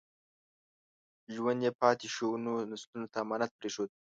ژوند 1.35 1.59
یې 1.65 1.71
پاتې 1.79 2.07
شونو 2.15 2.53
نسلونو 2.71 3.07
ته 3.11 3.17
امانت 3.23 3.51
پرېښود. 3.59 3.89